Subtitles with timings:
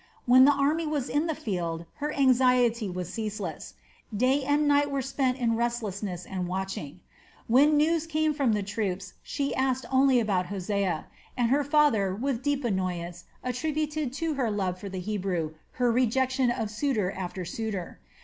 [0.25, 3.75] When the army was in the field her anxiety was ceaseless;
[4.17, 7.01] day and night were spent in restlessness and watching.
[7.45, 11.05] When news came from the troops she asked only about Hosea,
[11.37, 16.49] and her father with deep annoyance attributed to her love for the Hebrew her rejection
[16.49, 17.99] of suitor after suitor.